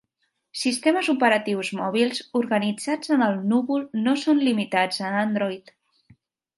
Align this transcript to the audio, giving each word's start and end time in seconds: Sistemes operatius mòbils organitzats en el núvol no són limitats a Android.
Sistemes 0.61 1.09
operatius 1.13 1.69
mòbils 1.81 2.23
organitzats 2.41 3.13
en 3.19 3.27
el 3.29 3.39
núvol 3.53 3.87
no 4.09 4.19
són 4.27 4.45
limitats 4.51 5.07
a 5.09 5.17
Android. 5.25 5.75